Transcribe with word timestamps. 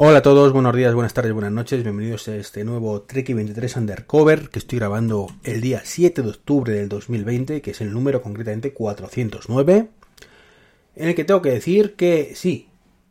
Hola 0.00 0.18
a 0.18 0.22
todos, 0.22 0.52
buenos 0.52 0.76
días, 0.76 0.94
buenas 0.94 1.12
tardes, 1.12 1.32
buenas 1.32 1.50
noches, 1.50 1.82
bienvenidos 1.82 2.28
a 2.28 2.36
este 2.36 2.62
nuevo 2.62 3.02
Trek 3.02 3.34
23 3.34 3.78
Undercover 3.78 4.48
que 4.48 4.60
estoy 4.60 4.78
grabando 4.78 5.26
el 5.42 5.60
día 5.60 5.80
7 5.82 6.22
de 6.22 6.28
octubre 6.28 6.72
del 6.72 6.88
2020, 6.88 7.60
que 7.60 7.72
es 7.72 7.80
el 7.80 7.92
número 7.92 8.22
concretamente 8.22 8.72
409, 8.72 9.88
en 10.94 11.08
el 11.08 11.16
que 11.16 11.24
tengo 11.24 11.42
que 11.42 11.50
decir 11.50 11.96
que 11.96 12.30
sí, 12.36 12.68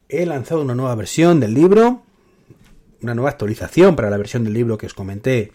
he 0.07 0.25
lanzado 0.25 0.61
una 0.61 0.75
nueva 0.75 0.95
versión 0.95 1.41
del 1.41 1.55
libro, 1.55 2.03
una 3.01 3.15
nueva 3.15 3.31
actualización 3.31 3.97
para 3.97 4.09
la 4.09 4.15
versión 4.15 4.45
del 4.45 4.53
libro 4.53 4.77
que 4.77 4.85
os 4.85 4.93
comenté, 4.93 5.51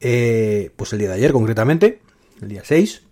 eh, 0.00 0.70
pues 0.76 0.94
el 0.94 0.98
día 1.00 1.08
de 1.08 1.16
ayer 1.16 1.32
concretamente, 1.32 2.00
el 2.40 2.48
día 2.48 2.62
6, 2.64 3.05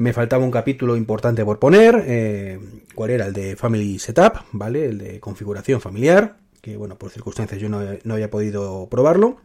me 0.00 0.14
faltaba 0.14 0.42
un 0.42 0.50
capítulo 0.50 0.96
importante 0.96 1.44
por 1.44 1.58
poner, 1.58 2.02
eh, 2.06 2.58
cuál 2.94 3.10
era 3.10 3.26
el 3.26 3.34
de 3.34 3.54
Family 3.54 3.98
Setup, 3.98 4.32
¿vale? 4.52 4.86
El 4.86 4.96
de 4.96 5.20
configuración 5.20 5.78
familiar, 5.82 6.38
que 6.62 6.78
bueno, 6.78 6.96
por 6.96 7.10
circunstancias 7.10 7.60
yo 7.60 7.68
no, 7.68 8.14
había 8.14 8.30
podido 8.30 8.88
probarlo. 8.90 9.36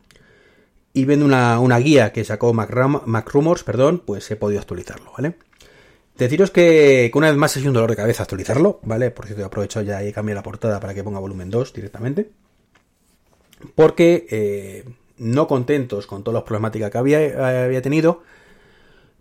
Y 0.94 1.04
viendo 1.04 1.26
una, 1.26 1.78
guía 1.80 2.14
que 2.14 2.24
sacó 2.24 2.54
MacRumors, 2.54 3.66
perdón, 3.66 4.02
pues 4.06 4.32
he 4.32 4.38
podido 4.38 4.62
actualizarlo, 4.62 5.12
¿vale? 5.12 5.36
Deciros 6.18 6.52
que, 6.52 7.12
una 7.14 7.28
vez 7.28 7.36
más 7.36 7.58
es 7.58 7.66
un 7.66 7.74
dolor 7.74 7.90
de 7.90 7.98
cabeza 7.98 8.24
actualizarlo, 8.24 8.80
¿vale? 8.84 9.12
Por 9.12 9.26
cierto, 9.26 9.44
aprovecho 9.44 9.82
ya 9.82 10.02
y 10.06 10.08
he 10.08 10.14
cambiado 10.14 10.40
la 10.40 10.44
portada 10.44 10.80
para 10.80 10.94
que 10.94 11.04
ponga 11.04 11.20
volumen 11.20 11.50
2 11.50 11.74
directamente. 11.74 12.30
Porque 13.76 14.26
eh, 14.30 14.86
no 15.18 15.48
contentos 15.48 16.08
con 16.08 16.24
todas 16.24 16.36
las 16.36 16.44
problemáticas 16.44 16.92
que 16.92 16.98
había, 16.98 17.66
había 17.66 17.82
tenido, 17.82 18.24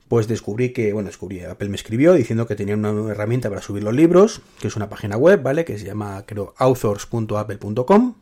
pues 0.08 0.28
descubrí 0.28 0.70
que, 0.72 0.92
bueno, 0.92 1.08
descubrí, 1.08 1.40
Apple 1.40 1.68
me 1.68 1.76
escribió 1.76 2.12
diciendo 2.12 2.46
que 2.46 2.56
tenía 2.56 2.76
una 2.76 3.10
herramienta 3.10 3.48
para 3.48 3.62
subir 3.62 3.82
los 3.82 3.94
libros, 3.94 4.42
que 4.60 4.68
es 4.68 4.76
una 4.76 4.88
página 4.88 5.16
web, 5.16 5.42
¿vale? 5.42 5.64
Que 5.64 5.78
se 5.78 5.86
llama, 5.86 6.24
creo, 6.26 6.54
authors.apple.com. 6.58 8.14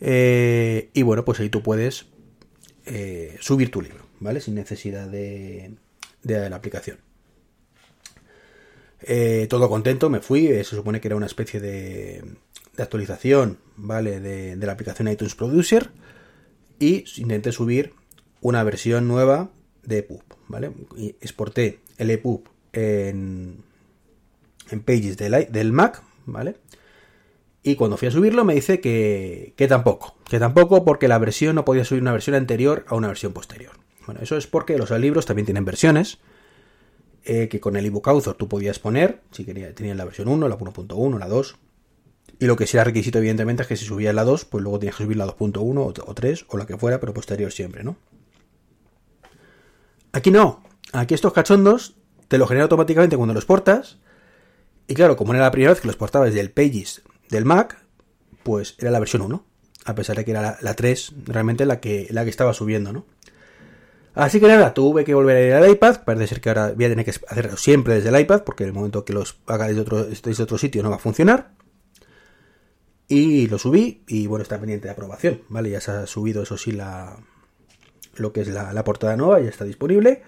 Eh, 0.00 0.90
y 0.92 1.02
bueno, 1.02 1.24
pues 1.24 1.40
ahí 1.40 1.48
tú 1.48 1.62
puedes 1.62 2.06
eh, 2.84 3.36
subir 3.40 3.70
tu 3.70 3.82
libro, 3.82 4.06
¿vale? 4.20 4.40
Sin 4.40 4.54
necesidad 4.54 5.08
de, 5.08 5.74
de 6.22 6.48
la 6.48 6.56
aplicación. 6.56 6.98
Eh, 9.02 9.46
todo 9.50 9.68
contento, 9.68 10.10
me 10.10 10.20
fui, 10.20 10.46
se 10.46 10.64
supone 10.64 11.00
que 11.00 11.08
era 11.08 11.16
una 11.16 11.26
especie 11.26 11.60
de, 11.60 12.24
de 12.76 12.82
actualización, 12.82 13.58
¿vale? 13.76 14.20
De, 14.20 14.56
de 14.56 14.66
la 14.66 14.72
aplicación 14.72 15.08
iTunes 15.08 15.34
Producer. 15.34 15.90
Y 16.78 17.04
intenté 17.16 17.52
subir 17.52 17.94
una 18.42 18.62
versión 18.62 19.08
nueva 19.08 19.50
de 19.86 19.98
EPUB, 19.98 20.22
¿vale? 20.48 20.72
Exporté 21.20 21.80
el 21.96 22.10
EPUB 22.10 22.42
en, 22.72 23.62
en 24.70 24.80
Pages 24.82 25.16
del, 25.16 25.48
del 25.50 25.72
Mac, 25.72 26.02
¿vale? 26.26 26.56
Y 27.62 27.74
cuando 27.74 27.96
fui 27.96 28.08
a 28.08 28.10
subirlo 28.10 28.44
me 28.44 28.54
dice 28.54 28.80
que, 28.80 29.54
que 29.56 29.66
tampoco, 29.66 30.16
que 30.28 30.38
tampoco 30.38 30.84
porque 30.84 31.08
la 31.08 31.18
versión 31.18 31.56
no 31.56 31.64
podía 31.64 31.84
subir 31.84 32.02
una 32.02 32.12
versión 32.12 32.36
anterior 32.36 32.84
a 32.88 32.94
una 32.94 33.08
versión 33.08 33.32
posterior. 33.32 33.72
Bueno, 34.06 34.20
eso 34.22 34.36
es 34.36 34.46
porque 34.46 34.78
los 34.78 34.90
libros 34.92 35.26
también 35.26 35.46
tienen 35.46 35.64
versiones, 35.64 36.18
eh, 37.24 37.48
que 37.48 37.58
con 37.58 37.74
el 37.74 37.84
ebook 37.86 38.06
author 38.06 38.36
tú 38.36 38.48
podías 38.48 38.78
poner, 38.78 39.20
si 39.32 39.44
querías, 39.44 39.74
tenías 39.74 39.96
la 39.96 40.04
versión 40.04 40.28
1, 40.28 40.46
la 40.46 40.56
1.1, 40.56 41.18
la 41.18 41.26
2, 41.26 41.56
y 42.38 42.46
lo 42.46 42.54
que 42.54 42.68
sí 42.68 42.78
requisito 42.78 43.18
evidentemente 43.18 43.62
es 43.62 43.68
que 43.68 43.76
si 43.76 43.84
subías 43.84 44.14
la 44.14 44.22
2, 44.22 44.44
pues 44.44 44.62
luego 44.62 44.78
tenías 44.78 44.96
que 44.96 45.02
subir 45.02 45.16
la 45.16 45.26
2.1 45.26 46.02
o 46.06 46.14
3 46.14 46.44
o 46.48 46.56
la 46.56 46.66
que 46.66 46.76
fuera, 46.76 47.00
pero 47.00 47.14
posterior 47.14 47.50
siempre, 47.50 47.82
¿no? 47.82 47.96
Aquí 50.16 50.30
no. 50.30 50.62
Aquí 50.94 51.12
estos 51.12 51.34
cachondos 51.34 51.94
te 52.28 52.38
lo 52.38 52.46
genera 52.46 52.62
automáticamente 52.62 53.18
cuando 53.18 53.34
los 53.34 53.44
portas. 53.44 53.98
Y 54.86 54.94
claro, 54.94 55.14
como 55.14 55.34
era 55.34 55.42
la 55.42 55.50
primera 55.50 55.72
vez 55.72 55.82
que 55.82 55.88
los 55.88 55.96
portaba 55.96 56.24
desde 56.24 56.40
el 56.40 56.50
Pages 56.50 57.02
del 57.28 57.44
Mac, 57.44 57.84
pues 58.42 58.76
era 58.78 58.90
la 58.90 58.98
versión 58.98 59.20
1. 59.20 59.44
A 59.84 59.94
pesar 59.94 60.16
de 60.16 60.24
que 60.24 60.30
era 60.30 60.56
la, 60.62 60.74
3 60.74 61.12
realmente 61.26 61.66
la 61.66 61.80
que, 61.80 62.06
la 62.10 62.24
que 62.24 62.30
estaba 62.30 62.54
subiendo, 62.54 62.94
¿no? 62.94 63.04
Así 64.14 64.40
que 64.40 64.48
nada, 64.48 64.72
tuve 64.72 65.04
que 65.04 65.12
volver 65.12 65.36
a 65.36 65.46
ir 65.48 65.52
al 65.52 65.70
iPad. 65.70 66.02
Parece 66.04 66.28
ser 66.28 66.40
que 66.40 66.48
ahora 66.48 66.72
voy 66.72 66.86
a 66.86 66.88
tener 66.88 67.04
que 67.04 67.10
hacerlo 67.10 67.58
siempre 67.58 67.96
desde 67.96 68.08
el 68.08 68.18
iPad, 68.18 68.42
porque 68.42 68.64
en 68.64 68.68
el 68.68 68.74
momento 68.74 69.04
que 69.04 69.12
los 69.12 69.36
haga 69.46 69.68
desde 69.68 69.82
otro, 69.82 70.02
desde 70.02 70.42
otro 70.42 70.56
sitio 70.56 70.82
no 70.82 70.88
va 70.88 70.96
a 70.96 70.98
funcionar. 70.98 71.52
Y 73.06 73.48
lo 73.48 73.58
subí, 73.58 74.02
y 74.08 74.28
bueno, 74.28 74.44
está 74.44 74.58
pendiente 74.58 74.88
de 74.88 74.92
aprobación, 74.92 75.42
¿vale? 75.50 75.68
Ya 75.68 75.82
se 75.82 75.90
ha 75.90 76.06
subido, 76.06 76.42
eso 76.42 76.56
sí, 76.56 76.72
la, 76.72 77.18
lo 78.18 78.32
que 78.32 78.42
es 78.42 78.48
la, 78.48 78.84
portada 78.84 79.16
nueva, 79.16 79.40
ya 79.40 79.48
está 79.48 79.64
disponible. 79.64 80.22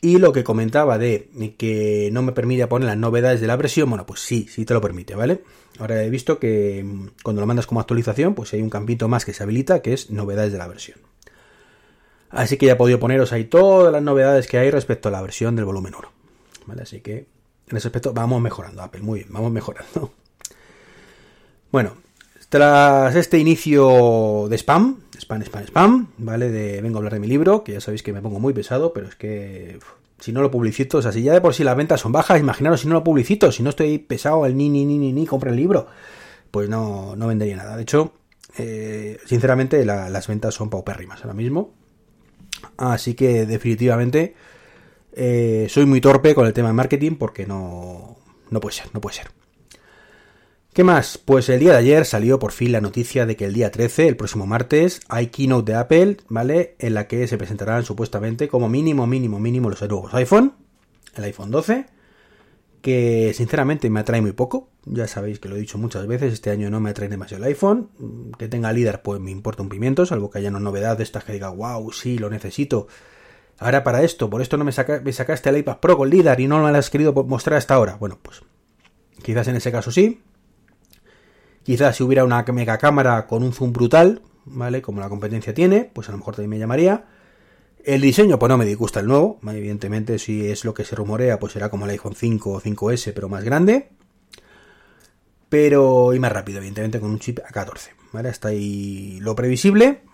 Y 0.00 0.18
lo 0.18 0.32
que 0.32 0.44
comentaba 0.44 0.96
de 0.96 1.28
que 1.58 2.10
no 2.12 2.22
me 2.22 2.32
permite 2.32 2.66
poner 2.68 2.86
las 2.86 2.96
novedades 2.96 3.40
de 3.40 3.48
la 3.48 3.56
versión, 3.56 3.88
bueno, 3.90 4.06
pues 4.06 4.20
sí, 4.20 4.46
sí 4.48 4.64
te 4.64 4.74
lo 4.74 4.80
permite, 4.80 5.16
¿vale? 5.16 5.42
Ahora 5.78 6.02
he 6.04 6.10
visto 6.10 6.38
que 6.38 6.84
mm, 6.84 7.08
cuando 7.22 7.40
lo 7.40 7.46
mandas 7.46 7.66
como 7.66 7.80
actualización, 7.80 8.34
pues 8.34 8.52
hay 8.52 8.62
un 8.62 8.70
campito 8.70 9.08
más 9.08 9.24
que 9.24 9.32
se 9.32 9.42
habilita, 9.42 9.82
que 9.82 9.92
es 9.92 10.10
novedades 10.10 10.52
de 10.52 10.58
la 10.58 10.68
versión. 10.68 10.98
Así 12.30 12.56
que 12.56 12.66
ya 12.66 12.72
he 12.72 12.76
podido 12.76 13.00
poneros 13.00 13.32
ahí 13.32 13.44
todas 13.44 13.92
las 13.92 14.02
novedades 14.02 14.46
que 14.46 14.58
hay 14.58 14.70
respecto 14.70 15.08
a 15.08 15.12
la 15.12 15.22
versión 15.22 15.56
del 15.56 15.64
volumen 15.64 15.94
1. 15.98 16.12
¿Vale? 16.66 16.82
Así 16.82 17.00
que 17.00 17.26
en 17.68 17.76
ese 17.76 17.88
aspecto 17.88 18.12
vamos 18.12 18.40
mejorando, 18.40 18.82
Apple, 18.82 19.02
muy 19.02 19.20
bien, 19.20 19.32
vamos 19.32 19.52
mejorando. 19.52 20.12
Bueno, 21.70 21.98
tras 22.48 23.14
este 23.14 23.38
inicio 23.38 24.46
de 24.48 24.56
spam, 24.56 25.00
spam, 25.18 25.42
spam, 25.42 25.64
spam, 25.64 26.08
¿vale? 26.18 26.50
De 26.50 26.80
vengo 26.80 26.96
a 26.96 27.00
hablar 27.00 27.14
de 27.14 27.20
mi 27.20 27.26
libro, 27.26 27.64
que 27.64 27.72
ya 27.72 27.80
sabéis 27.80 28.02
que 28.02 28.12
me 28.12 28.22
pongo 28.22 28.40
muy 28.40 28.52
pesado, 28.52 28.92
pero 28.92 29.08
es 29.08 29.14
que 29.16 29.78
si 30.20 30.32
no 30.32 30.42
lo 30.42 30.50
publicito, 30.50 30.98
o 30.98 31.02
sea, 31.02 31.12
si 31.12 31.22
ya 31.22 31.32
de 31.32 31.40
por 31.40 31.54
sí 31.54 31.62
las 31.64 31.76
ventas 31.76 32.00
son 32.00 32.12
bajas, 32.12 32.40
imaginaros 32.40 32.80
si 32.80 32.88
no 32.88 32.94
lo 32.94 33.04
publicito, 33.04 33.52
si 33.52 33.62
no 33.62 33.70
estoy 33.70 33.98
pesado 33.98 34.44
al 34.44 34.56
ni, 34.56 34.68
ni, 34.68 34.84
ni, 34.84 34.98
ni, 34.98 35.12
ni, 35.12 35.26
compra 35.26 35.50
el 35.50 35.56
libro, 35.56 35.86
pues 36.50 36.68
no, 36.68 37.14
no 37.16 37.26
vendería 37.28 37.56
nada. 37.56 37.76
De 37.76 37.82
hecho, 37.82 38.14
eh, 38.56 39.18
sinceramente, 39.26 39.84
las 39.84 40.26
ventas 40.26 40.54
son 40.54 40.70
paupérrimas 40.70 41.20
ahora 41.22 41.34
mismo. 41.34 41.74
Así 42.76 43.14
que 43.14 43.46
definitivamente 43.46 44.34
eh, 45.12 45.66
soy 45.68 45.86
muy 45.86 46.00
torpe 46.00 46.34
con 46.34 46.46
el 46.46 46.52
tema 46.52 46.68
de 46.68 46.74
marketing 46.74 47.16
porque 47.16 47.46
no, 47.46 48.16
no 48.50 48.60
puede 48.60 48.74
ser, 48.74 48.86
no 48.92 49.00
puede 49.00 49.16
ser. 49.16 49.37
¿Qué 50.72 50.84
más? 50.84 51.18
Pues 51.18 51.48
el 51.48 51.58
día 51.58 51.72
de 51.72 51.78
ayer 51.78 52.04
salió 52.04 52.38
por 52.38 52.52
fin 52.52 52.72
la 52.72 52.80
noticia 52.80 53.26
de 53.26 53.36
que 53.36 53.46
el 53.46 53.52
día 53.52 53.70
13, 53.70 54.06
el 54.06 54.16
próximo 54.16 54.46
martes, 54.46 55.00
hay 55.08 55.28
keynote 55.28 55.72
de 55.72 55.78
Apple, 55.78 56.16
¿vale? 56.28 56.76
En 56.78 56.94
la 56.94 57.08
que 57.08 57.26
se 57.26 57.36
presentarán 57.36 57.84
supuestamente 57.84 58.48
como 58.48 58.68
mínimo, 58.68 59.06
mínimo, 59.06 59.40
mínimo 59.40 59.70
los 59.70 59.80
nuevos 59.82 60.14
iPhone, 60.14 60.52
el 61.16 61.24
iPhone 61.24 61.50
12, 61.50 61.86
que 62.80 63.32
sinceramente 63.34 63.90
me 63.90 64.00
atrae 64.00 64.20
muy 64.20 64.32
poco. 64.32 64.68
Ya 64.84 65.08
sabéis 65.08 65.40
que 65.40 65.48
lo 65.48 65.56
he 65.56 65.60
dicho 65.60 65.78
muchas 65.78 66.06
veces, 66.06 66.32
este 66.32 66.50
año 66.50 66.70
no 66.70 66.78
me 66.80 66.90
atrae 66.90 67.08
demasiado 67.08 67.42
el 67.42 67.48
iPhone. 67.48 67.90
Que 68.38 68.46
tenga 68.46 68.72
líder, 68.72 69.02
pues 69.02 69.20
me 69.20 69.32
importa 69.32 69.62
un 69.62 69.68
pimiento, 69.68 70.06
salvo 70.06 70.30
que 70.30 70.38
haya 70.38 70.50
una 70.50 70.60
novedad 70.60 70.96
de 70.96 71.02
estas 71.02 71.24
que 71.24 71.32
diga, 71.32 71.48
wow, 71.48 71.90
sí, 71.90 72.18
lo 72.18 72.30
necesito. 72.30 72.86
Ahora 73.58 73.82
para 73.82 74.04
esto, 74.04 74.30
por 74.30 74.42
esto 74.42 74.56
no 74.56 74.64
me, 74.64 74.72
me 75.02 75.12
sacaste 75.12 75.48
el 75.48 75.56
iPad 75.56 75.78
Pro 75.78 75.96
con 75.96 76.08
líder 76.08 76.38
y 76.38 76.46
no 76.46 76.62
me 76.62 76.70
lo 76.70 76.78
has 76.78 76.90
querido 76.90 77.12
mostrar 77.12 77.58
hasta 77.58 77.74
ahora. 77.74 77.96
Bueno, 77.96 78.18
pues 78.22 78.42
quizás 79.24 79.48
en 79.48 79.56
ese 79.56 79.72
caso 79.72 79.90
sí, 79.90 80.22
Quizás 81.68 81.96
si 81.96 82.02
hubiera 82.02 82.24
una 82.24 82.42
mega 82.44 82.78
cámara 82.78 83.26
con 83.26 83.42
un 83.42 83.52
zoom 83.52 83.74
brutal, 83.74 84.22
¿vale? 84.46 84.80
Como 84.80 85.02
la 85.02 85.10
competencia 85.10 85.52
tiene, 85.52 85.84
pues 85.92 86.08
a 86.08 86.12
lo 86.12 86.16
mejor 86.16 86.34
también 86.34 86.48
me 86.48 86.58
llamaría. 86.58 87.04
El 87.84 88.00
diseño, 88.00 88.38
pues 88.38 88.48
no 88.48 88.56
me 88.56 88.64
disgusta 88.64 89.00
el 89.00 89.06
nuevo. 89.06 89.38
Evidentemente, 89.46 90.18
si 90.18 90.46
es 90.46 90.64
lo 90.64 90.72
que 90.72 90.86
se 90.86 90.96
rumorea, 90.96 91.38
pues 91.38 91.52
será 91.52 91.68
como 91.68 91.84
el 91.84 91.90
iPhone 91.90 92.14
5 92.14 92.52
o 92.52 92.60
5S, 92.62 93.12
pero 93.14 93.28
más 93.28 93.44
grande. 93.44 93.90
Pero, 95.50 96.14
y 96.14 96.18
más 96.18 96.32
rápido, 96.32 96.56
evidentemente, 96.56 97.00
con 97.00 97.10
un 97.10 97.18
chip 97.18 97.38
A14, 97.40 97.90
¿vale? 98.14 98.30
Hasta 98.30 98.48
ahí 98.48 99.18
lo 99.20 99.36
previsible. 99.36 100.04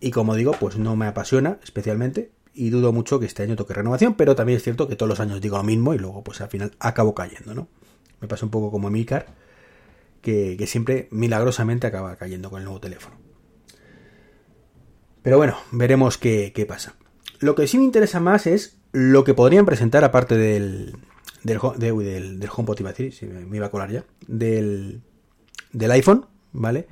Y 0.00 0.12
como 0.12 0.34
digo, 0.34 0.52
pues 0.58 0.78
no 0.78 0.96
me 0.96 1.08
apasiona 1.08 1.58
especialmente. 1.62 2.30
Y 2.54 2.70
dudo 2.70 2.94
mucho 2.94 3.20
que 3.20 3.26
este 3.26 3.42
año 3.42 3.54
toque 3.54 3.74
renovación, 3.74 4.14
pero 4.14 4.34
también 4.34 4.56
es 4.56 4.62
cierto 4.62 4.88
que 4.88 4.96
todos 4.96 5.10
los 5.10 5.20
años 5.20 5.42
digo 5.42 5.58
lo 5.58 5.62
mismo 5.62 5.92
y 5.92 5.98
luego, 5.98 6.24
pues 6.24 6.40
al 6.40 6.48
final 6.48 6.72
acabo 6.80 7.14
cayendo, 7.14 7.54
¿no? 7.54 7.68
Me 8.22 8.28
pasa 8.28 8.46
un 8.46 8.50
poco 8.50 8.70
como 8.70 8.88
Milcar 8.88 9.44
que, 10.26 10.66
siempre 10.66 11.06
milagrosamente 11.12 11.86
acaba 11.86 12.16
cayendo 12.16 12.50
con 12.50 12.58
el 12.58 12.64
nuevo 12.64 12.80
teléfono. 12.80 13.16
Pero 15.22 15.36
bueno, 15.36 15.56
veremos 15.70 16.18
qué, 16.18 16.66
pasa. 16.68 16.96
Lo 17.38 17.54
que 17.54 17.68
sí 17.68 17.78
me 17.78 17.84
interesa 17.84 18.18
más 18.18 18.48
es 18.48 18.78
lo 18.90 19.22
que 19.22 19.34
podrían 19.34 19.66
presentar 19.66 20.02
aparte 20.02 20.36
del, 20.36 20.96
del, 21.44 21.58
del, 21.78 22.48
HomePod, 22.52 22.80
iba 22.80 22.90
decir, 22.90 23.12
si 23.12 23.26
me, 23.26 23.56
iba 23.56 23.66
a 23.66 23.70
colar 23.70 23.92
ya, 23.92 24.04
del, 24.26 25.02
del 25.72 25.90
iPhone, 25.92 26.26
¿vale? 26.52 26.88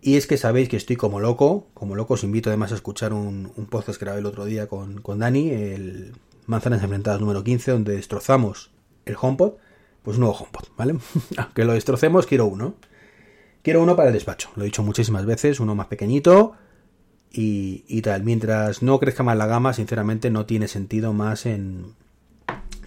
Y 0.00 0.16
es 0.16 0.28
que 0.28 0.36
sabéis 0.36 0.68
que 0.68 0.76
estoy 0.76 0.94
como 0.94 1.18
loco, 1.18 1.66
como 1.74 1.96
loco 1.96 2.14
os 2.14 2.22
invito 2.22 2.50
además 2.50 2.70
a 2.70 2.76
escuchar 2.76 3.12
un, 3.12 3.52
un 3.56 3.66
podcast 3.66 3.98
que 3.98 4.04
grabé 4.04 4.20
el 4.20 4.26
otro 4.26 4.44
día 4.44 4.68
con, 4.68 5.00
con 5.00 5.18
Dani, 5.18 5.50
el 5.50 6.12
Manzanas 6.46 6.84
Enfrentadas 6.84 7.20
número 7.20 7.42
15, 7.42 7.72
donde 7.72 7.96
destrozamos 7.96 8.70
el 9.06 9.16
HomePod 9.20 9.54
pues 10.02 10.16
un 10.16 10.22
nuevo 10.22 10.36
HomePod, 10.36 10.68
¿vale? 10.76 10.96
Aunque 11.36 11.64
lo 11.64 11.74
destrocemos, 11.74 12.26
quiero 12.26 12.46
uno. 12.46 12.74
Quiero 13.62 13.82
uno 13.82 13.94
para 13.94 14.08
el 14.08 14.14
despacho, 14.14 14.50
lo 14.56 14.62
he 14.62 14.66
dicho 14.66 14.82
muchísimas 14.82 15.26
veces, 15.26 15.60
uno 15.60 15.74
más 15.74 15.86
pequeñito 15.88 16.54
y, 17.30 18.00
tal. 18.02 18.24
Mientras 18.24 18.82
no 18.82 18.98
crezca 18.98 19.22
más 19.22 19.36
la 19.36 19.46
gama, 19.46 19.74
sinceramente 19.74 20.30
no 20.30 20.46
tiene 20.46 20.66
sentido 20.66 21.12
más 21.12 21.44
en 21.46 21.94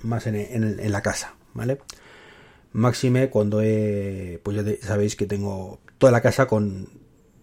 más 0.01 0.27
en, 0.27 0.91
la 0.91 1.01
casa, 1.01 1.35
¿vale? 1.53 1.79
Máxime 2.73 3.29
cuando 3.29 3.61
he, 3.61 4.41
pues 4.43 4.57
ya 4.57 4.63
sabéis 4.85 5.15
que 5.15 5.27
tengo 5.27 5.79
toda 5.97 6.11
la 6.11 6.21
casa 6.21 6.47
con, 6.47 6.89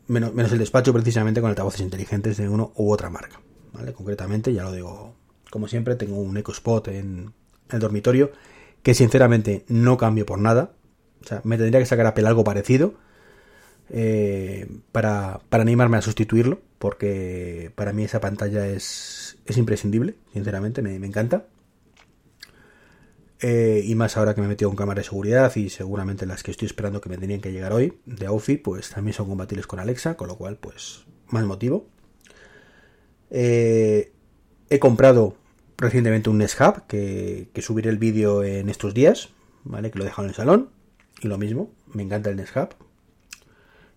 menos, 0.08 0.34
menos 0.34 0.52
el 0.52 0.58
despacho 0.58 0.92
precisamente 0.92 1.40
con 1.40 1.48
altavoces 1.48 1.80
inteligentes 1.80 2.36
de 2.36 2.48
uno 2.48 2.72
u 2.74 2.92
otra 2.92 3.08
marca. 3.08 3.40
¿vale? 3.72 3.92
Concretamente, 3.92 4.52
ya 4.52 4.64
lo 4.64 4.72
digo, 4.72 5.14
como 5.50 5.68
siempre, 5.68 5.94
tengo 5.94 6.18
un 6.18 6.36
EcoSpot 6.36 6.86
en 6.88 7.32
el 7.70 7.78
dormitorio 7.78 8.32
que 8.82 8.94
sinceramente 8.94 9.64
no 9.68 9.96
cambio 9.96 10.26
por 10.26 10.38
nada. 10.38 10.72
O 11.22 11.26
sea, 11.26 11.40
me 11.44 11.58
tendría 11.58 11.80
que 11.80 11.86
sacar 11.86 12.06
a 12.06 12.14
pel 12.14 12.26
algo 12.26 12.44
parecido 12.44 12.94
eh, 13.90 14.68
para, 14.92 15.40
para, 15.48 15.62
animarme 15.62 15.96
a 15.96 16.02
sustituirlo, 16.02 16.60
porque 16.78 17.72
para 17.74 17.92
mí 17.92 18.04
esa 18.04 18.20
pantalla 18.20 18.66
es, 18.66 19.38
es 19.46 19.56
imprescindible, 19.58 20.14
sinceramente, 20.32 20.80
me, 20.80 20.94
encanta. 20.94 21.46
Eh, 23.40 23.82
y 23.84 23.94
más 23.94 24.16
ahora 24.16 24.34
que 24.34 24.40
me 24.40 24.46
he 24.46 24.50
metido 24.50 24.70
con 24.70 24.76
cámara 24.76 25.00
de 25.00 25.04
seguridad 25.04 25.54
y 25.56 25.70
seguramente 25.70 26.26
las 26.26 26.42
que 26.42 26.50
estoy 26.50 26.66
esperando 26.66 27.00
que 27.00 27.08
me 27.08 27.16
tenían 27.16 27.40
que 27.40 27.52
llegar 27.52 27.72
hoy 27.72 27.98
de 28.04 28.26
Aufy, 28.26 28.58
pues 28.58 28.90
también 28.90 29.14
son 29.14 29.28
compatibles 29.28 29.66
con 29.66 29.80
Alexa, 29.80 30.16
con 30.16 30.28
lo 30.28 30.36
cual, 30.36 30.56
pues, 30.56 31.04
más 31.28 31.44
motivo. 31.44 31.88
Eh, 33.30 34.12
he 34.68 34.78
comprado 34.78 35.36
recientemente 35.80 36.30
un 36.30 36.38
Nest 36.38 36.60
Hub 36.60 36.86
que, 36.86 37.48
que 37.52 37.62
subiré 37.62 37.90
el 37.90 37.98
vídeo 37.98 38.44
en 38.44 38.68
estos 38.68 38.94
días, 38.94 39.30
¿vale? 39.64 39.90
Que 39.90 39.98
lo 39.98 40.04
he 40.04 40.08
dejado 40.08 40.24
en 40.24 40.30
el 40.30 40.36
salón. 40.36 40.70
Y 41.22 41.28
lo 41.28 41.38
mismo, 41.38 41.70
me 41.92 42.02
encanta 42.02 42.30
el 42.30 42.36
Nest 42.36 42.56
Hub. 42.56 42.68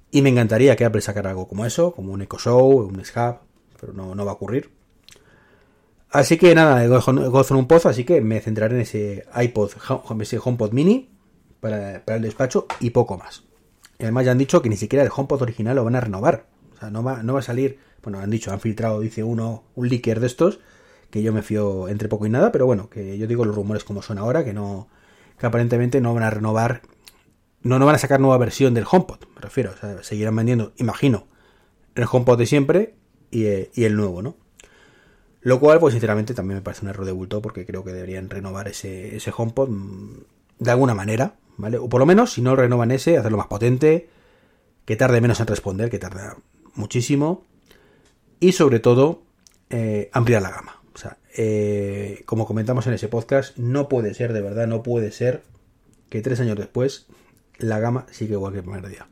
Y 0.09 0.21
me 0.21 0.29
encantaría 0.29 0.75
que 0.75 0.85
Apple 0.85 1.01
sacara 1.01 1.31
algo 1.31 1.47
como 1.47 1.65
eso, 1.65 1.93
como 1.93 2.13
un 2.13 2.21
Echo 2.21 2.37
Show, 2.37 2.87
un 2.87 2.95
Nest 2.95 3.15
Hub, 3.15 3.37
pero 3.79 3.93
no, 3.93 4.15
no 4.15 4.25
va 4.25 4.31
a 4.31 4.35
ocurrir. 4.35 4.69
Así 6.09 6.37
que 6.37 6.53
nada, 6.53 6.85
gozo 6.85 7.11
en 7.11 7.59
un 7.59 7.67
pozo, 7.67 7.89
así 7.89 8.03
que 8.03 8.21
me 8.21 8.39
centraré 8.39 8.75
en 8.75 8.81
ese 8.81 9.25
iPod, 9.35 9.71
ese 10.21 10.39
HomePod 10.41 10.71
mini 10.71 11.09
para, 11.59 12.03
el 12.05 12.21
despacho 12.21 12.67
y 12.79 12.91
poco 12.91 13.17
más. 13.17 13.43
Y 13.97 14.03
además 14.03 14.25
ya 14.25 14.31
han 14.31 14.37
dicho 14.37 14.61
que 14.61 14.69
ni 14.69 14.77
siquiera 14.77 15.03
el 15.03 15.11
HomePod 15.13 15.41
original 15.41 15.75
lo 15.75 15.83
van 15.83 15.95
a 15.95 16.01
renovar. 16.01 16.45
O 16.75 16.77
sea, 16.77 16.91
no 16.91 17.03
va, 17.03 17.23
no 17.23 17.33
va 17.33 17.39
a 17.39 17.43
salir, 17.43 17.79
bueno, 18.03 18.19
han 18.19 18.29
dicho, 18.29 18.51
han 18.51 18.59
filtrado, 18.59 18.99
dice 18.99 19.23
uno, 19.23 19.63
un 19.73 19.89
leaker 19.89 20.19
de 20.19 20.27
estos, 20.27 20.59
que 21.13 21.21
yo 21.21 21.31
me 21.31 21.43
fío 21.43 21.89
entre 21.89 22.09
poco 22.09 22.25
y 22.25 22.31
nada, 22.31 22.51
pero 22.51 22.65
bueno, 22.65 22.89
que 22.89 23.19
yo 23.19 23.27
digo 23.27 23.45
los 23.45 23.55
rumores 23.55 23.83
como 23.83 24.01
son 24.01 24.17
ahora, 24.17 24.43
que 24.43 24.51
no, 24.51 24.87
que 25.37 25.45
aparentemente 25.45 26.01
no 26.01 26.11
van 26.15 26.23
a 26.23 26.31
renovar, 26.31 26.81
no, 27.61 27.77
no 27.77 27.85
van 27.85 27.93
a 27.93 27.99
sacar 27.99 28.19
nueva 28.19 28.39
versión 28.39 28.73
del 28.73 28.85
HomePod, 28.89 29.19
me 29.35 29.41
refiero, 29.41 29.73
o 29.75 29.77
sea, 29.77 30.01
seguirán 30.01 30.35
vendiendo, 30.35 30.73
imagino, 30.77 31.27
el 31.93 32.05
HomePod 32.11 32.39
de 32.39 32.47
siempre 32.47 32.95
y, 33.29 33.45
eh, 33.45 33.69
y 33.75 33.83
el 33.83 33.95
nuevo, 33.95 34.23
¿no? 34.23 34.37
Lo 35.41 35.59
cual, 35.59 35.79
pues 35.79 35.91
sinceramente, 35.91 36.33
también 36.33 36.57
me 36.57 36.61
parece 36.63 36.83
un 36.83 36.89
error 36.89 37.05
de 37.05 37.11
bulto 37.11 37.43
porque 37.43 37.63
creo 37.63 37.83
que 37.83 37.93
deberían 37.93 38.31
renovar 38.31 38.67
ese, 38.67 39.15
ese 39.15 39.31
HomePod 39.37 39.69
mm, 39.69 40.17
de 40.57 40.71
alguna 40.71 40.95
manera, 40.95 41.35
¿vale? 41.57 41.77
O 41.77 41.89
por 41.89 41.99
lo 41.99 42.07
menos, 42.07 42.33
si 42.33 42.41
no 42.41 42.55
renovan 42.55 42.89
ese, 42.89 43.19
hacerlo 43.19 43.37
más 43.37 43.47
potente, 43.47 44.09
que 44.85 44.95
tarde 44.95 45.21
menos 45.21 45.39
en 45.39 45.45
responder, 45.45 45.91
que 45.91 45.99
tarda 45.99 46.37
muchísimo. 46.73 47.45
Y 48.39 48.53
sobre 48.53 48.79
todo, 48.79 49.21
eh, 49.69 50.09
ampliar 50.11 50.41
la 50.41 50.49
gama. 50.49 50.72
Eh, 51.35 52.23
como 52.25 52.45
comentamos 52.45 52.85
en 52.87 52.93
ese 52.93 53.07
podcast, 53.07 53.57
no 53.57 53.89
puede 53.89 54.13
ser, 54.13 54.33
de 54.33 54.41
verdad, 54.41 54.67
no 54.67 54.83
puede 54.83 55.11
ser 55.11 55.43
que 56.09 56.21
tres 56.21 56.39
años 56.39 56.57
después 56.57 57.07
la 57.57 57.79
gama 57.79 58.05
sigue 58.11 58.33
igual 58.33 58.53
que 58.53 58.59
el 58.59 58.65
primer 58.65 58.87
día. 58.87 59.07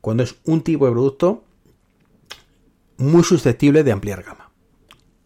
Cuando 0.00 0.22
es 0.22 0.36
un 0.44 0.62
tipo 0.62 0.86
de 0.86 0.92
producto 0.92 1.44
muy 2.96 3.24
susceptible 3.24 3.82
de 3.82 3.92
ampliar 3.92 4.22
gama. 4.22 4.52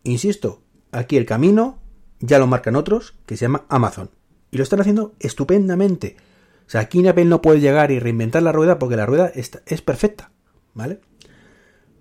Insisto, 0.04 0.62
aquí 0.90 1.16
el 1.16 1.26
camino 1.26 1.78
ya 2.20 2.38
lo 2.38 2.46
marcan 2.46 2.76
otros, 2.76 3.14
que 3.26 3.36
se 3.36 3.44
llama 3.44 3.66
Amazon. 3.68 4.10
Y 4.50 4.56
lo 4.56 4.62
están 4.62 4.80
haciendo 4.80 5.14
estupendamente. 5.18 6.16
O 6.66 6.70
sea, 6.70 6.82
aquí 6.82 7.06
Apple 7.06 7.26
no 7.26 7.42
puede 7.42 7.60
llegar 7.60 7.90
y 7.90 7.98
reinventar 7.98 8.42
la 8.42 8.52
rueda 8.52 8.78
porque 8.78 8.96
la 8.96 9.06
rueda 9.06 9.30
es 9.34 9.82
perfecta, 9.82 10.30
¿vale? 10.72 11.00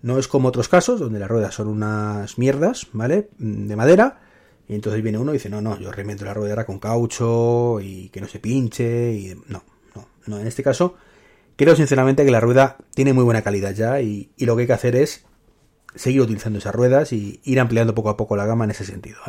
No 0.03 0.19
es 0.19 0.27
como 0.27 0.49
otros 0.49 0.67
casos 0.67 0.99
donde 0.99 1.17
las 1.17 1.29
ruedas 1.29 1.55
son 1.55 1.69
unas 1.69 2.37
mierdas, 2.37 2.87
¿vale? 2.91 3.29
De 3.37 3.75
madera. 3.77 4.19
Y 4.67 4.75
entonces 4.75 5.01
viene 5.01 5.17
uno 5.17 5.31
y 5.31 5.35
dice, 5.35 5.49
no, 5.49 5.61
no, 5.61 5.79
yo 5.79 5.93
reinvento 5.93 6.25
la 6.25 6.33
rueda 6.33 6.65
con 6.65 6.77
caucho 6.77 7.79
y 7.79 8.09
que 8.09 8.19
no 8.19 8.27
se 8.27 8.39
pinche. 8.39 9.13
Y... 9.13 9.33
No, 9.47 9.63
no, 9.95 10.09
no. 10.27 10.39
En 10.39 10.45
este 10.45 10.61
caso, 10.61 10.95
creo 11.55 11.77
sinceramente 11.77 12.25
que 12.25 12.31
la 12.31 12.41
rueda 12.41 12.75
tiene 12.93 13.13
muy 13.13 13.23
buena 13.23 13.43
calidad 13.43 13.73
ya 13.73 14.01
y, 14.01 14.29
lo 14.39 14.57
que 14.57 14.63
hay 14.63 14.67
que 14.67 14.73
hacer 14.73 14.97
es 14.97 15.25
seguir 15.95 16.19
utilizando 16.19 16.59
esas 16.59 16.75
ruedas 16.75 17.13
y 17.13 17.39
ir 17.45 17.61
ampliando 17.61 17.95
poco 17.95 18.09
a 18.09 18.17
poco 18.17 18.35
la 18.35 18.45
gama 18.45 18.65
en 18.65 18.71
ese 18.71 18.85
sentido, 18.85 19.19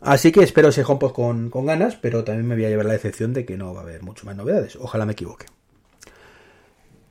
Así 0.00 0.30
que 0.30 0.44
espero 0.44 0.68
ese 0.68 0.84
HomePod 0.84 1.12
con, 1.12 1.50
con 1.50 1.66
ganas, 1.66 1.96
pero 1.96 2.22
también 2.22 2.46
me 2.46 2.54
voy 2.54 2.66
a 2.66 2.68
llevar 2.68 2.86
la 2.86 2.92
decepción 2.92 3.32
de 3.32 3.44
que 3.44 3.56
no 3.56 3.74
va 3.74 3.80
a 3.80 3.82
haber 3.82 4.04
mucho 4.04 4.26
más 4.26 4.36
novedades. 4.36 4.76
Ojalá 4.76 5.06
me 5.06 5.14
equivoque. 5.14 5.46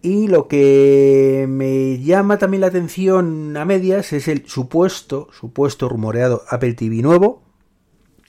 Y 0.06 0.28
lo 0.28 0.48
que 0.48 1.48
me 1.50 1.98
llama 1.98 2.38
también 2.38 2.62
la 2.62 2.68
atención 2.68 3.58
a 3.58 3.66
medias 3.66 4.14
es 4.14 4.28
el 4.28 4.48
supuesto, 4.48 5.30
supuesto 5.32 5.90
rumoreado 5.90 6.44
Apple 6.48 6.76
TV 6.76 6.98
nuevo, 6.98 7.42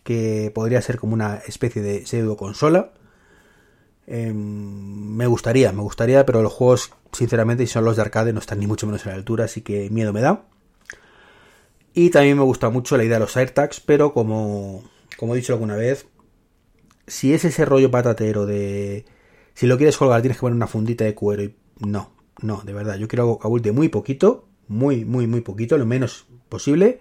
que 0.02 0.50
podría 0.55 0.81
ser 0.81 0.96
como 0.96 1.12
una 1.12 1.37
especie 1.46 1.82
de 1.82 2.06
pseudo 2.06 2.38
consola. 2.38 2.94
Em, 4.06 4.34
me 4.34 5.26
gustaría, 5.26 5.70
me 5.73 5.82
gustaría, 5.82 6.25
pero 6.25 6.40
los 6.40 6.55
juegos, 6.55 6.93
sinceramente, 7.12 7.67
si 7.67 7.75
son 7.75 7.84
los 7.84 7.96
de 7.96 8.02
arcade, 8.02 8.32
no 8.32 8.40
están 8.40 8.58
ni 8.58 8.67
mucho 8.67 8.87
menos 8.87 9.05
a 9.05 9.11
la 9.11 9.17
altura, 9.17 9.44
así 9.44 9.61
que 9.61 9.90
miedo 9.90 10.14
me 10.14 10.23
da. 10.23 10.46
Y 11.93 12.08
también 12.08 12.38
me 12.38 12.44
gusta 12.44 12.70
mucho 12.70 12.96
la 12.96 13.05
idea 13.05 13.17
de 13.17 13.20
los 13.26 13.37
AirTags, 13.37 13.81
pero 13.81 14.14
como, 14.14 14.82
como 15.19 15.34
he 15.34 15.37
dicho 15.37 15.52
alguna 15.52 15.76
vez, 15.76 16.06
si 17.06 17.34
es 17.34 17.44
ese 17.44 17.67
rollo 17.67 17.90
patatero 17.90 18.46
de... 18.46 19.05
Si 19.52 19.67
lo 19.67 19.76
quieres 19.76 19.99
colgar 19.99 20.23
tienes 20.23 20.38
que 20.38 20.40
poner 20.40 20.56
una 20.56 20.69
fundita 20.69 21.05
de 21.05 21.14
cuero 21.14 21.43
y... 21.43 21.55
No, 21.81 22.11
no, 22.40 22.62
de 22.64 22.73
verdad, 22.73 22.96
yo 22.96 23.08
quiero 23.08 23.25
algo 23.25 23.38
que 23.38 23.46
abulte 23.46 23.73
muy 23.73 23.88
poquito, 23.88 24.46
muy, 24.69 25.05
muy, 25.05 25.26
muy 25.26 25.40
poquito, 25.40 25.78
lo 25.78 25.87
menos 25.87 26.26
posible, 26.49 27.00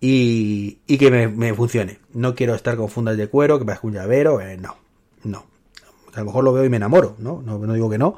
y, 0.00 0.96
que 0.98 1.10
me, 1.10 1.54
funcione. 1.54 1.98
No 2.12 2.34
quiero 2.34 2.54
estar 2.54 2.76
con 2.76 2.88
fundas 2.88 3.16
de 3.16 3.28
cuero, 3.28 3.58
que 3.58 3.64
parezca 3.64 3.86
un 3.86 3.94
llavero, 3.94 4.40
eh, 4.40 4.56
no, 4.56 4.76
no. 5.24 5.46
A 6.14 6.20
lo 6.20 6.26
mejor 6.26 6.44
lo 6.44 6.52
veo 6.52 6.64
y 6.64 6.68
me 6.68 6.76
enamoro, 6.76 7.16
¿no? 7.18 7.42
¿no? 7.42 7.72
digo 7.72 7.90
que 7.90 7.98
no, 7.98 8.16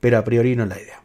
pero 0.00 0.18
a 0.18 0.24
priori 0.24 0.56
no 0.56 0.64
es 0.64 0.68
la 0.68 0.80
idea. 0.80 1.02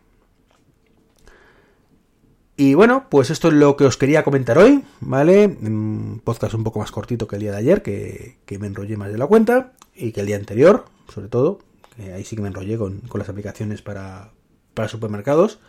Y 2.58 2.74
bueno, 2.74 3.08
pues 3.10 3.30
esto 3.32 3.50
es 3.50 3.54
lo 3.54 3.76
que 3.76 3.84
os 3.84 3.98
quería 3.98 4.24
comentar 4.24 4.58
hoy, 4.58 4.84
¿vale? 5.02 5.46
Un 5.46 6.22
podcast 6.24 6.54
un 6.54 6.64
poco 6.64 6.80
más 6.80 6.92
cortito 6.92 7.28
que 7.28 7.36
el 7.36 7.42
día 7.42 7.52
de 7.52 7.58
ayer, 7.58 7.82
que, 7.82 8.38
me 8.60 8.68
enrollé 8.68 8.96
más 8.96 9.12
de 9.12 9.18
la 9.18 9.28
cuenta, 9.28 9.74
y 9.94 10.14
que 10.14 10.22
el 10.22 10.28
día 10.28 10.38
anterior, 10.38 10.86
sobre 11.14 11.28
todo, 11.28 11.60
ahí 11.98 12.24
sí 12.24 12.36
que 12.36 12.42
me 12.42 12.50
enrollé 12.50 12.78
con, 12.78 13.02
las 13.14 13.30
aplicaciones 13.30 13.82
para, 13.82 14.32
para 14.74 14.88
supermercados, 14.88 15.60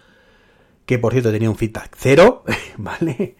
que 0.84 0.98
por 0.98 1.12
cierto 1.12 1.32
tenía 1.32 1.50
un 1.50 1.56
feedback 1.56 1.94
cero, 1.96 2.44
¿vale? 2.76 3.36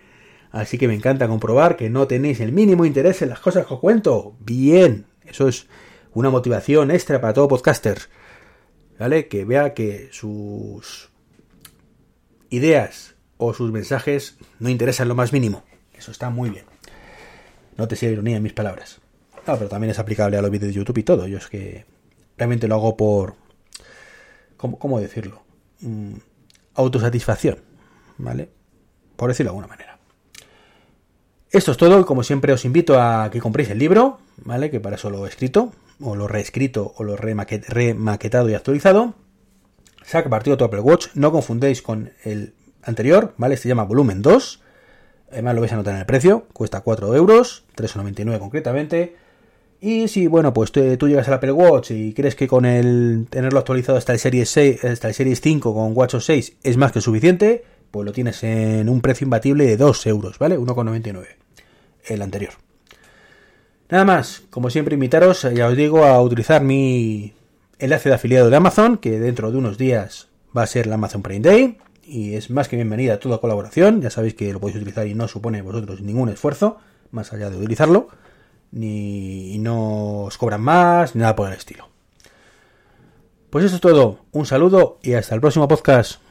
Así 0.52 0.78
que 0.78 0.88
me 0.88 0.94
encanta 0.94 1.28
comprobar 1.28 1.76
que 1.76 1.90
no 1.90 2.06
tenéis 2.06 2.40
el 2.40 2.52
mínimo 2.52 2.84
interés 2.84 3.22
en 3.22 3.28
las 3.28 3.40
cosas 3.40 3.66
que 3.66 3.75
os 3.75 3.80
cuento. 3.80 4.37
Bien, 4.40 5.06
eso 5.25 5.49
es 5.49 5.66
una 6.14 6.30
motivación 6.30 6.90
extra 6.90 7.20
para 7.20 7.34
todo 7.34 7.49
podcaster, 7.49 7.99
¿vale? 8.99 9.28
Que 9.28 9.44
vea 9.44 9.75
que 9.75 10.08
sus 10.12 11.10
ideas 12.49 13.16
o 13.37 13.52
sus 13.52 13.70
mensajes 13.70 14.38
no 14.58 14.70
interesan 14.70 15.08
lo 15.08 15.14
más 15.14 15.32
mínimo. 15.32 15.64
Eso 15.92 16.10
está 16.10 16.30
muy 16.30 16.50
bien. 16.50 16.64
No 17.76 17.88
te 17.88 17.96
sea 17.96 18.10
ironía 18.10 18.37
en 18.37 18.42
mis 18.42 18.52
palabras. 18.52 19.00
No, 19.46 19.56
pero 19.56 19.68
también 19.68 19.90
es 19.90 19.99
aplicable 19.99 20.37
a 20.37 20.42
los 20.42 20.50
vídeos 20.50 20.68
de 20.68 20.78
YouTube 20.78 20.99
y 20.99 21.02
todo. 21.02 21.26
Yo 21.26 21.38
es 21.38 21.49
que 21.49 21.84
realmente 22.36 22.68
lo 22.68 22.76
hago 22.76 22.96
por... 22.96 23.34
¿Cómo, 24.56 25.00
decirlo? 25.00 25.42
Mm, 25.80 26.14
autosatisfacción, 26.74 27.58
¿vale? 28.18 28.48
Por 29.16 29.28
decirlo 29.28 29.50
de 29.50 29.58
alguna 29.58 29.66
manera. 29.68 29.98
Esto 31.50 31.72
es 31.72 31.76
todo. 31.76 32.04
Como 32.06 32.22
siempre 32.22 32.52
os 32.52 32.64
invito 32.64 33.00
a 33.00 33.30
que 33.30 33.40
compréis 33.40 33.70
el 33.70 33.78
libro, 33.78 34.18
¿vale? 34.38 34.70
Que 34.70 34.80
para 34.80 34.96
eso 34.96 35.10
lo 35.10 35.26
he 35.26 35.28
escrito 35.28 35.72
o 36.00 36.16
lo 36.16 36.26
reescrito 36.26 36.94
o 36.96 37.04
lo 37.04 37.16
remaquetado 37.16 38.48
y 38.50 38.54
actualizado. 38.54 39.14
Saca 40.04 40.30
partido 40.30 40.56
tu 40.56 40.64
Apple 40.64 40.80
Watch, 40.80 41.08
no 41.14 41.32
confundéis 41.32 41.82
con 41.82 42.12
el 42.24 42.54
anterior, 42.82 43.34
¿vale? 43.36 43.56
Se 43.56 43.68
llama 43.68 43.84
volumen 43.84 44.22
2. 44.22 44.60
Además 45.32 45.54
lo 45.54 45.60
vais 45.60 45.72
a 45.72 45.76
notar 45.76 45.94
en 45.94 46.00
el 46.00 46.06
precio, 46.06 46.46
cuesta 46.52 46.80
4 46.80 47.14
euros, 47.14 47.64
3,99 47.76 48.38
concretamente. 48.38 49.16
Y 49.80 50.09
si, 50.09 50.26
bueno, 50.26 50.52
pues 50.52 50.73
tú, 50.73 50.80
llegas 50.80 51.28
al 51.28 51.35
Apple 51.35 51.52
Watch 51.52 51.90
y 51.90 52.14
crees 52.14 52.35
que 52.35 52.49
con 52.49 52.64
el 52.64 53.26
tenerlo 53.28 53.59
actualizado 53.59 53.99
hasta 53.99 54.12
el 54.12 54.18
Series 54.18 54.49
6, 54.50 54.85
hasta 54.85 55.09
el 55.09 55.14
Series 55.14 55.40
5 55.40 55.75
con 55.75 55.97
WatchOS 55.97 56.25
6 56.25 56.56
es 56.62 56.76
más 56.76 56.92
que 56.92 57.00
suficiente, 57.00 57.64
pues 57.90 58.06
lo 58.06 58.12
tienes 58.12 58.42
en 58.42 58.88
un 58.88 59.00
precio 59.00 59.25
imbatible 59.25 59.66
de 59.66 59.76
2 59.76 60.06
euros, 60.06 60.38
¿vale? 60.38 60.59
1,99 60.59 61.26
el 62.06 62.23
anterior. 62.23 62.52
Nada 63.88 64.04
más, 64.04 64.42
como 64.50 64.71
siempre, 64.71 64.95
invitaros, 64.95 65.47
ya 65.54 65.68
os 65.68 65.76
digo, 65.76 66.04
a 66.04 66.21
utilizar 66.21 66.62
mi 66.62 67.35
enlace 67.78 68.09
de 68.09 68.14
afiliado 68.14 68.50
de 68.50 68.56
Amazon, 68.56 68.99
que 68.99 69.21
dentro 69.21 69.50
de 69.52 69.59
unos 69.59 69.78
días 69.78 70.28
va 70.56 70.62
a 70.62 70.66
ser 70.66 70.87
la 70.87 70.95
Amazon 70.95 71.23
Prime 71.23 71.40
Day, 71.40 71.78
y 72.04 72.35
es 72.35 72.50
más 72.50 72.68
que 72.68 72.76
bienvenida 72.76 73.14
a 73.14 73.21
toda 73.21 73.38
colaboración, 73.38 74.00
ya 74.00 74.11
sabéis 74.11 74.35
que 74.35 74.52
lo 74.52 74.61
podéis 74.61 74.76
utilizar 74.76 75.06
y 75.06 75.14
no 75.14 75.28
supone 75.28 75.62
vosotros 75.62 76.00
ningún 76.00 76.28
esfuerzo, 76.28 76.78
más 77.11 77.33
allá 77.33 77.50
de 77.50 77.56
utilizarlo, 77.56 78.09
ni 78.73 79.58
no 79.58 80.25
os 80.25 80.38
cobran 80.38 80.62
más, 80.62 81.14
ni 81.14 81.20
nada 81.20 81.37
por 81.37 81.49
el 81.49 81.54
estilo. 81.54 81.88
Pues 83.50 83.64
eso 83.64 83.76
es 83.76 83.80
todo. 83.80 84.20
Un 84.32 84.46
saludo 84.46 84.99
y 85.02 85.14
hasta 85.14 85.35
el 85.35 85.40
próximo 85.40 85.68
podcast. 85.68 86.20